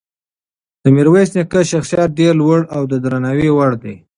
[0.81, 3.95] د میرویس نیکه شخصیت ډېر لوړ او د درناوي وړ دی.